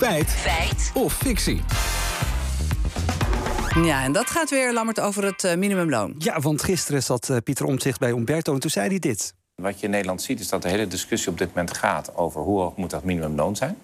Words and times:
Feit. 0.00 0.30
Feit. 0.30 0.90
Of 0.94 1.12
fictie. 1.12 1.60
Ja, 3.82 4.04
en 4.04 4.12
dat 4.12 4.30
gaat 4.30 4.50
weer, 4.50 4.72
Lammert, 4.72 5.00
over 5.00 5.24
het 5.24 5.44
uh, 5.44 5.54
minimumloon. 5.54 6.14
Ja, 6.18 6.40
want 6.40 6.62
gisteren 6.62 7.02
zat 7.02 7.28
uh, 7.28 7.36
Pieter 7.44 7.66
Omtzigt 7.66 7.98
bij 7.98 8.10
Umberto 8.10 8.54
en 8.54 8.60
toen 8.60 8.70
zei 8.70 8.88
hij 8.88 8.98
dit. 8.98 9.34
Wat 9.54 9.80
je 9.80 9.84
in 9.84 9.90
Nederland 9.90 10.22
ziet 10.22 10.40
is 10.40 10.48
dat 10.48 10.62
de 10.62 10.68
hele 10.68 10.86
discussie 10.86 11.30
op 11.30 11.38
dit 11.38 11.48
moment 11.48 11.76
gaat... 11.76 12.16
over 12.16 12.40
hoe 12.40 12.60
hoog 12.60 12.76
moet 12.76 12.90
dat 12.90 13.04
minimumloon 13.04 13.56
zijn. 13.56 13.76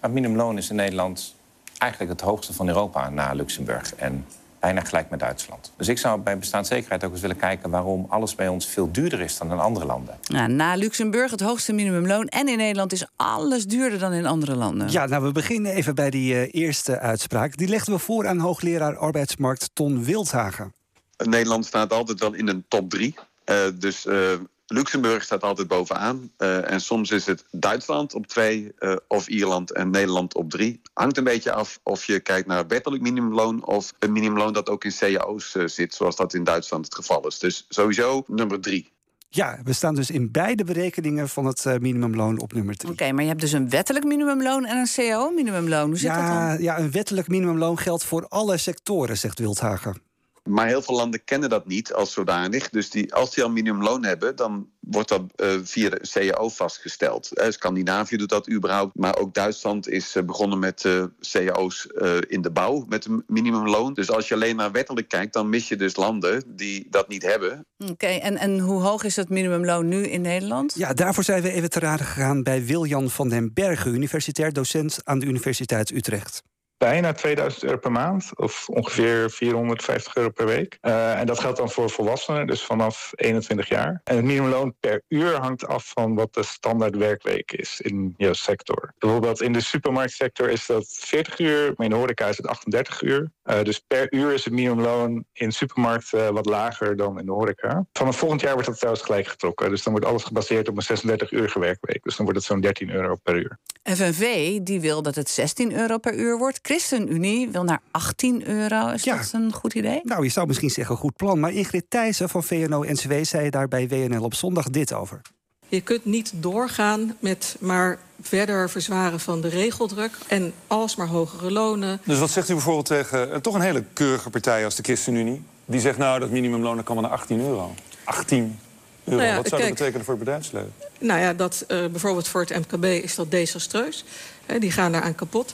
Het 0.00 0.12
minimumloon 0.12 0.58
is 0.58 0.70
in 0.70 0.76
Nederland 0.76 1.34
eigenlijk 1.78 2.12
het 2.12 2.20
hoogste 2.20 2.52
van 2.52 2.68
Europa 2.68 3.10
na 3.10 3.32
Luxemburg. 3.32 3.94
En 3.94 4.26
bijna 4.62 4.80
gelijk 4.80 5.10
met 5.10 5.20
Duitsland. 5.20 5.72
Dus 5.76 5.88
ik 5.88 5.98
zou 5.98 6.20
bij 6.20 6.38
bestaanszekerheid 6.38 7.04
ook 7.04 7.12
eens 7.12 7.20
willen 7.20 7.36
kijken... 7.36 7.70
waarom 7.70 8.06
alles 8.08 8.34
bij 8.34 8.48
ons 8.48 8.66
veel 8.66 8.92
duurder 8.92 9.20
is 9.20 9.38
dan 9.38 9.52
in 9.52 9.58
andere 9.58 9.86
landen. 9.86 10.18
Ja, 10.22 10.46
na 10.46 10.74
Luxemburg 10.74 11.30
het 11.30 11.40
hoogste 11.40 11.72
minimumloon. 11.72 12.26
En 12.26 12.48
in 12.48 12.56
Nederland 12.56 12.92
is 12.92 13.06
alles 13.16 13.66
duurder 13.66 13.98
dan 13.98 14.12
in 14.12 14.26
andere 14.26 14.56
landen. 14.56 14.90
Ja, 14.90 15.06
nou, 15.06 15.22
we 15.22 15.32
beginnen 15.32 15.72
even 15.72 15.94
bij 15.94 16.10
die 16.10 16.34
uh, 16.34 16.62
eerste 16.64 16.98
uitspraak. 16.98 17.56
Die 17.56 17.68
legden 17.68 17.94
we 17.94 18.00
voor 18.00 18.26
aan 18.26 18.38
hoogleraar 18.38 18.96
arbeidsmarkt 18.96 19.70
Ton 19.72 20.04
Wildhagen. 20.04 20.72
Nederland 21.16 21.66
staat 21.66 21.92
altijd 21.92 22.20
wel 22.20 22.32
in 22.32 22.48
een 22.48 22.64
top 22.68 22.90
drie. 22.90 23.14
Uh, 23.46 23.56
dus 23.74 24.06
uh, 24.06 24.30
Luxemburg 24.72 25.22
staat 25.22 25.42
altijd 25.42 25.68
bovenaan. 25.68 26.30
Uh, 26.38 26.70
en 26.70 26.80
soms 26.80 27.10
is 27.10 27.26
het 27.26 27.44
Duitsland 27.50 28.14
op 28.14 28.26
twee 28.26 28.72
uh, 28.78 28.96
of 29.08 29.28
Ierland 29.28 29.72
en 29.72 29.90
Nederland 29.90 30.34
op 30.34 30.50
drie. 30.50 30.80
Hangt 30.92 31.16
een 31.16 31.24
beetje 31.24 31.52
af 31.52 31.80
of 31.82 32.04
je 32.04 32.20
kijkt 32.20 32.46
naar 32.46 32.66
wettelijk 32.66 33.02
minimumloon 33.02 33.64
of 33.64 33.92
een 33.98 34.12
minimumloon 34.12 34.52
dat 34.52 34.68
ook 34.68 34.84
in 34.84 34.92
cao's 34.98 35.54
uh, 35.54 35.66
zit, 35.66 35.94
zoals 35.94 36.16
dat 36.16 36.34
in 36.34 36.44
Duitsland 36.44 36.84
het 36.84 36.94
geval 36.94 37.26
is. 37.26 37.38
Dus 37.38 37.66
sowieso 37.68 38.24
nummer 38.26 38.60
drie. 38.60 38.92
Ja, 39.28 39.58
we 39.64 39.72
staan 39.72 39.94
dus 39.94 40.10
in 40.10 40.30
beide 40.30 40.64
berekeningen 40.64 41.28
van 41.28 41.46
het 41.46 41.64
minimumloon 41.64 42.40
op 42.40 42.52
nummer 42.52 42.76
3. 42.76 42.92
Oké, 42.92 43.02
okay, 43.02 43.14
maar 43.14 43.22
je 43.22 43.28
hebt 43.28 43.40
dus 43.40 43.52
een 43.52 43.68
wettelijk 43.68 44.04
minimumloon 44.04 44.64
en 44.64 44.76
een 44.76 44.88
cao-minimumloon. 44.94 45.88
Hoe 45.88 45.98
zit 45.98 46.08
ja, 46.08 46.16
dat 46.16 46.58
dan? 46.58 46.62
Ja, 46.62 46.78
een 46.78 46.90
wettelijk 46.90 47.28
minimumloon 47.28 47.78
geldt 47.78 48.04
voor 48.04 48.26
alle 48.28 48.56
sectoren, 48.56 49.18
zegt 49.18 49.38
Wildhagen. 49.38 50.11
Maar 50.48 50.66
heel 50.66 50.82
veel 50.82 50.96
landen 50.96 51.24
kennen 51.24 51.48
dat 51.48 51.66
niet 51.66 51.92
als 51.92 52.12
zodanig. 52.12 52.70
Dus 52.70 52.90
die, 52.90 53.14
als 53.14 53.34
die 53.34 53.44
al 53.44 53.50
minimumloon 53.50 54.04
hebben, 54.04 54.36
dan 54.36 54.68
wordt 54.80 55.08
dat 55.08 55.22
uh, 55.36 55.48
via 55.62 55.88
de 55.88 56.00
CAO 56.12 56.48
vastgesteld. 56.48 57.30
Uh, 57.34 57.46
Scandinavië 57.48 58.16
doet 58.16 58.28
dat 58.28 58.50
überhaupt. 58.50 58.96
Maar 58.96 59.16
ook 59.16 59.34
Duitsland 59.34 59.88
is 59.88 60.16
uh, 60.16 60.22
begonnen 60.22 60.58
met 60.58 60.88
cao's 61.20 61.86
in 62.28 62.42
de 62.42 62.50
bouw 62.50 62.84
met 62.88 63.04
een 63.04 63.24
minimumloon. 63.26 63.94
Dus 63.94 64.10
als 64.10 64.28
je 64.28 64.34
alleen 64.34 64.56
naar 64.56 64.72
wettelijk 64.72 65.08
kijkt, 65.08 65.32
dan 65.32 65.48
mis 65.48 65.68
je 65.68 65.76
dus 65.76 65.96
landen 65.96 66.42
die 66.46 66.86
dat 66.90 67.08
niet 67.08 67.22
hebben. 67.22 67.66
Oké, 67.78 67.90
okay, 67.90 68.18
en, 68.18 68.36
en 68.36 68.58
hoe 68.58 68.80
hoog 68.80 69.04
is 69.04 69.14
dat 69.14 69.28
minimumloon 69.28 69.88
nu 69.88 70.06
in 70.06 70.20
Nederland? 70.20 70.74
Ja, 70.76 70.92
daarvoor 70.92 71.24
zijn 71.24 71.42
we 71.42 71.52
even 71.52 71.70
te 71.70 71.78
raden 71.78 72.06
gegaan 72.06 72.42
bij 72.42 72.64
Wiljan 72.64 73.10
van 73.10 73.28
den 73.28 73.52
Bergen, 73.52 73.94
universitair 73.94 74.52
docent 74.52 75.00
aan 75.04 75.18
de 75.18 75.26
Universiteit 75.26 75.90
Utrecht 75.90 76.42
bijna 76.82 77.12
2000 77.12 77.64
euro 77.64 77.76
per 77.76 77.92
maand, 77.92 78.30
of 78.34 78.68
ongeveer 78.68 79.30
450 79.30 80.14
euro 80.14 80.30
per 80.30 80.46
week. 80.46 80.78
Uh, 80.82 81.20
en 81.20 81.26
dat 81.26 81.40
geldt 81.40 81.58
dan 81.58 81.70
voor 81.70 81.90
volwassenen, 81.90 82.46
dus 82.46 82.62
vanaf 82.62 83.12
21 83.14 83.68
jaar. 83.68 84.00
En 84.04 84.16
het 84.16 84.24
minimumloon 84.24 84.74
per 84.80 85.02
uur 85.08 85.34
hangt 85.34 85.66
af 85.66 85.90
van 85.94 86.14
wat 86.14 86.34
de 86.34 86.42
standaard 86.42 86.96
werkweek 86.96 87.52
is 87.52 87.80
in 87.80 88.14
jouw 88.16 88.32
sector. 88.32 88.94
Bijvoorbeeld 88.98 89.42
in 89.42 89.52
de 89.52 89.60
supermarktsector 89.60 90.50
is 90.50 90.66
dat 90.66 90.86
40 90.88 91.38
uur, 91.38 91.72
maar 91.76 91.86
in 91.86 91.92
de 91.92 91.98
horeca 91.98 92.26
is 92.26 92.36
het 92.36 92.46
38 92.46 93.02
uur. 93.02 93.30
Uh, 93.44 93.62
dus 93.62 93.78
per 93.78 94.12
uur 94.12 94.32
is 94.32 94.44
het 94.44 94.54
minimumloon 94.54 95.24
in 95.32 95.52
supermarkten 95.52 96.34
wat 96.34 96.46
lager 96.46 96.96
dan 96.96 97.18
in 97.18 97.26
de 97.26 97.32
horeca. 97.32 97.86
Vanaf 97.92 98.16
volgend 98.16 98.40
jaar 98.40 98.52
wordt 98.52 98.68
dat 98.68 98.76
trouwens 98.76 99.04
gelijk 99.04 99.26
getrokken. 99.26 99.70
Dus 99.70 99.82
dan 99.82 99.92
wordt 99.92 100.08
alles 100.08 100.24
gebaseerd 100.24 100.68
op 100.68 100.76
een 100.76 100.82
36 100.82 101.32
uur 101.32 101.52
werkweek. 101.58 102.02
Dus 102.02 102.16
dan 102.16 102.24
wordt 102.24 102.40
het 102.40 102.48
zo'n 102.48 102.60
13 102.60 102.90
euro 102.90 103.16
per 103.22 103.36
uur. 103.36 103.58
FNV 103.82 104.58
die 104.60 104.80
wil 104.80 105.02
dat 105.02 105.14
het 105.14 105.30
16 105.30 105.72
euro 105.72 105.98
per 105.98 106.14
uur 106.14 106.38
wordt. 106.38 106.58
ChristenUnie 106.62 107.48
wil 107.48 107.64
naar 107.64 107.80
18 107.90 108.48
euro. 108.48 108.88
Is 108.88 109.04
ja. 109.04 109.16
dat 109.16 109.30
een 109.32 109.52
goed 109.52 109.74
idee? 109.74 110.00
Nou, 110.02 110.22
je 110.22 110.28
zou 110.28 110.46
misschien 110.46 110.70
zeggen 110.70 110.96
goed 110.96 111.16
plan. 111.16 111.40
Maar 111.40 111.52
Ingrid 111.52 111.84
Thijssen 111.88 112.28
van 112.28 112.44
VNO-NCW 112.44 113.12
zei 113.22 113.50
daar 113.50 113.68
bij 113.68 113.88
WNL 113.88 114.22
op 114.22 114.34
zondag 114.34 114.70
dit 114.70 114.92
over. 114.92 115.20
Je 115.68 115.80
kunt 115.80 116.04
niet 116.04 116.32
doorgaan 116.34 117.16
met 117.20 117.56
maar 117.60 117.98
verder 118.20 118.70
verzwaren 118.70 119.20
van 119.20 119.40
de 119.40 119.48
regeldruk 119.48 120.18
en 120.26 120.52
alsmaar 120.66 121.06
hogere 121.06 121.50
lonen. 121.50 122.00
Dus 122.04 122.18
wat 122.18 122.30
zegt 122.30 122.48
u 122.48 122.52
bijvoorbeeld 122.52 122.86
tegen 122.86 123.28
uh, 123.28 123.36
toch 123.36 123.54
een 123.54 123.60
hele 123.60 123.84
keurige 123.92 124.30
partij 124.30 124.64
als 124.64 124.74
de 124.74 124.82
ChristenUnie? 124.82 125.42
Die 125.64 125.80
zegt 125.80 125.98
nou 125.98 126.20
dat 126.20 126.30
minimumloon 126.30 126.82
kan 126.82 126.94
wel 126.94 127.04
naar 127.04 127.12
18 127.12 127.40
euro. 127.40 127.74
18 128.04 128.58
euro. 129.04 129.20
Nou 129.20 129.30
ja, 129.30 129.36
wat 129.36 129.48
zou 129.48 129.60
kijk, 129.60 129.70
dat 129.70 129.78
betekenen 129.78 130.04
voor 130.04 130.14
het 130.14 130.24
bedrijfsleven? 130.24 130.72
Nou 130.98 131.20
ja, 131.20 131.34
dat, 131.34 131.64
uh, 131.68 131.86
bijvoorbeeld 131.86 132.28
voor 132.28 132.40
het 132.40 132.70
MKB 132.70 132.84
is 132.84 133.14
dat 133.14 133.30
desastreus. 133.30 134.04
He, 134.46 134.58
die 134.58 134.70
gaan 134.70 134.92
daaraan 134.92 135.14
kapot. 135.14 135.52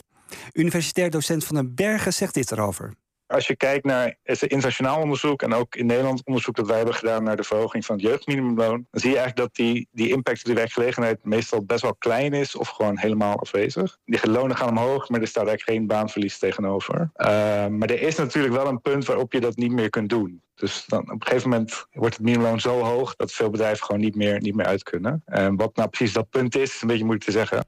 Universitair 0.53 1.09
docent 1.09 1.43
van 1.43 1.55
den 1.55 1.75
Bergen 1.75 2.13
zegt 2.13 2.33
dit 2.33 2.51
erover. 2.51 2.93
Als 3.29 3.47
je 3.47 3.55
kijkt 3.55 3.85
naar 3.85 4.15
het 4.23 4.41
internationaal 4.41 5.01
onderzoek 5.01 5.41
en 5.41 5.53
ook 5.53 5.75
in 5.75 5.85
Nederland 5.85 6.21
onderzoek 6.25 6.55
dat 6.55 6.67
wij 6.67 6.75
hebben 6.75 6.95
gedaan 6.95 7.23
naar 7.23 7.35
de 7.35 7.43
verhoging 7.43 7.85
van 7.85 7.95
het 7.95 8.05
jeugdminimumloon, 8.05 8.87
dan 8.91 9.01
zie 9.01 9.09
je 9.09 9.17
eigenlijk 9.17 9.47
dat 9.47 9.65
die, 9.65 9.87
die 9.91 10.09
impact 10.09 10.39
op 10.39 10.45
de 10.45 10.53
werkgelegenheid 10.53 11.25
meestal 11.25 11.65
best 11.65 11.81
wel 11.81 11.95
klein 11.95 12.33
is 12.33 12.55
of 12.55 12.67
gewoon 12.67 12.97
helemaal 12.97 13.39
afwezig. 13.39 13.97
Die 14.05 14.29
lonen 14.29 14.57
gaan 14.57 14.69
omhoog, 14.69 15.09
maar 15.09 15.21
er 15.21 15.27
staat 15.27 15.47
eigenlijk 15.47 15.77
geen 15.77 15.87
baanverlies 15.87 16.37
tegenover. 16.37 16.99
Uh, 16.99 17.27
maar 17.67 17.89
er 17.89 18.01
is 18.01 18.15
natuurlijk 18.15 18.53
wel 18.53 18.67
een 18.67 18.81
punt 18.81 19.05
waarop 19.05 19.33
je 19.33 19.39
dat 19.39 19.55
niet 19.55 19.71
meer 19.71 19.89
kunt 19.89 20.09
doen. 20.09 20.41
Dus 20.55 20.85
dan 20.85 21.01
op 21.01 21.09
een 21.09 21.27
gegeven 21.27 21.49
moment 21.49 21.85
wordt 21.91 22.15
het 22.15 22.25
minimumloon 22.25 22.59
zo 22.59 22.79
hoog 22.79 23.15
dat 23.15 23.31
veel 23.31 23.49
bedrijven 23.49 23.85
gewoon 23.85 24.01
niet 24.01 24.15
meer, 24.15 24.41
niet 24.41 24.55
meer 24.55 24.65
uit 24.65 24.83
kunnen. 24.83 25.21
En 25.25 25.55
wat 25.55 25.75
nou 25.75 25.89
precies 25.89 26.13
dat 26.13 26.29
punt 26.29 26.55
is, 26.55 26.73
is 26.73 26.81
een 26.81 26.87
beetje 26.87 27.05
moeilijk 27.05 27.25
te 27.25 27.31
zeggen. 27.31 27.65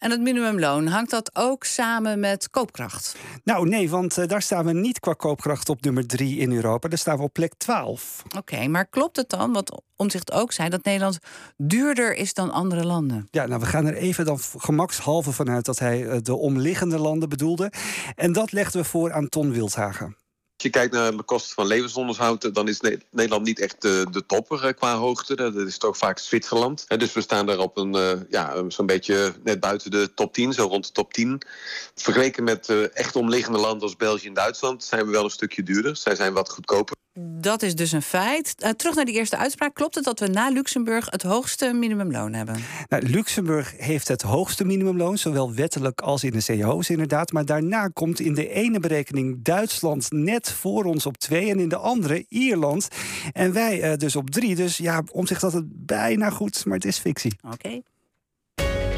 En 0.00 0.10
het 0.10 0.20
minimumloon, 0.20 0.86
hangt 0.86 1.10
dat 1.10 1.30
ook 1.36 1.64
samen 1.64 2.20
met 2.20 2.50
koopkracht? 2.50 3.16
Nou 3.44 3.68
nee, 3.68 3.90
want 3.90 4.18
uh, 4.18 4.26
daar 4.26 4.42
staan 4.42 4.64
we 4.64 4.72
niet 4.72 5.00
qua 5.00 5.12
koopkracht 5.12 5.68
op 5.68 5.82
nummer 5.82 6.06
3 6.06 6.38
in 6.38 6.52
Europa. 6.52 6.88
Daar 6.88 6.98
staan 6.98 7.16
we 7.16 7.22
op 7.22 7.32
plek 7.32 7.54
12. 7.56 8.22
Oké, 8.24 8.36
okay, 8.36 8.66
maar 8.66 8.86
klopt 8.86 9.16
het 9.16 9.28
dan, 9.28 9.52
wat 9.52 9.82
Omzicht 9.96 10.32
ook 10.32 10.52
zei, 10.52 10.68
dat 10.68 10.84
Nederland 10.84 11.18
duurder 11.56 12.14
is 12.14 12.34
dan 12.34 12.50
andere 12.50 12.84
landen? 12.84 13.28
Ja, 13.30 13.46
nou 13.46 13.60
we 13.60 13.66
gaan 13.66 13.86
er 13.86 13.94
even 13.94 14.24
dan 14.24 14.38
gemakshalve 14.56 15.32
vanuit 15.32 15.64
dat 15.64 15.78
hij 15.78 16.02
uh, 16.02 16.16
de 16.22 16.36
omliggende 16.36 16.98
landen 16.98 17.28
bedoelde. 17.28 17.72
En 18.14 18.32
dat 18.32 18.52
legden 18.52 18.80
we 18.80 18.88
voor 18.88 19.12
aan 19.12 19.28
Ton 19.28 19.52
Wildhagen. 19.52 20.16
Als 20.60 20.68
je 20.72 20.78
kijkt 20.78 20.94
naar 20.94 21.16
de 21.16 21.22
kosten 21.22 21.54
van 21.54 21.66
levensonderhoud, 21.66 22.54
dan 22.54 22.68
is 22.68 22.80
Nederland 23.10 23.44
niet 23.44 23.60
echt 23.60 23.82
de, 23.82 24.06
de 24.10 24.26
topper 24.26 24.74
qua 24.74 24.96
hoogte. 24.96 25.34
Dat 25.34 25.54
is 25.54 25.78
toch 25.78 25.96
vaak 25.96 26.18
Zwitserland. 26.18 26.84
Dus 26.88 27.12
we 27.12 27.20
staan 27.20 27.46
daar 27.46 27.58
op 27.58 27.76
een, 27.76 27.96
uh, 27.96 28.12
ja, 28.30 28.64
zo'n 28.68 28.86
beetje 28.86 29.34
net 29.44 29.60
buiten 29.60 29.90
de 29.90 30.14
top 30.14 30.32
10, 30.32 30.52
zo 30.52 30.66
rond 30.66 30.86
de 30.86 30.92
top 30.92 31.12
10. 31.12 31.42
Vergeleken 31.94 32.44
met 32.44 32.68
uh, 32.68 32.96
echt 32.96 33.16
omliggende 33.16 33.58
landen 33.58 33.82
als 33.82 33.96
België 33.96 34.26
en 34.26 34.34
Duitsland 34.34 34.84
zijn 34.84 35.04
we 35.04 35.10
wel 35.10 35.24
een 35.24 35.30
stukje 35.30 35.62
duurder. 35.62 35.96
Zij 35.96 36.14
zijn 36.14 36.32
wat 36.32 36.50
goedkoper. 36.50 36.96
Dat 37.40 37.62
is 37.62 37.74
dus 37.74 37.92
een 37.92 38.02
feit. 38.02 38.54
Uh, 38.58 38.70
terug 38.70 38.94
naar 38.94 39.04
die 39.04 39.14
eerste 39.14 39.36
uitspraak. 39.36 39.74
Klopt 39.74 39.94
het 39.94 40.04
dat 40.04 40.20
we 40.20 40.26
na 40.26 40.48
Luxemburg 40.48 41.06
het 41.10 41.22
hoogste 41.22 41.72
minimumloon 41.72 42.32
hebben? 42.32 42.56
Nou, 42.88 43.08
Luxemburg 43.08 43.74
heeft 43.76 44.08
het 44.08 44.22
hoogste 44.22 44.64
minimumloon, 44.64 45.18
zowel 45.18 45.54
wettelijk 45.54 46.00
als 46.00 46.24
in 46.24 46.30
de 46.30 46.42
cao's 46.44 46.88
inderdaad. 46.88 47.32
Maar 47.32 47.44
daarna 47.44 47.88
komt 47.88 48.20
in 48.20 48.34
de 48.34 48.48
ene 48.48 48.80
berekening 48.80 49.42
Duitsland 49.42 50.10
net 50.10 50.52
voor 50.52 50.84
ons 50.84 51.06
op 51.06 51.16
twee 51.16 51.50
en 51.50 51.58
in 51.58 51.68
de 51.68 51.76
andere 51.76 52.24
Ierland. 52.28 52.88
En 53.32 53.52
wij 53.52 53.90
uh, 53.90 53.96
dus 53.96 54.16
op 54.16 54.30
drie. 54.30 54.54
Dus 54.54 54.76
ja, 54.76 55.02
om 55.12 55.26
zich 55.26 55.40
dat 55.40 55.52
het 55.52 55.86
bijna 55.86 56.30
goed, 56.30 56.64
maar 56.64 56.76
het 56.76 56.84
is 56.84 56.98
fictie. 56.98 57.32
Oké. 57.44 57.54
Okay. 57.54 57.82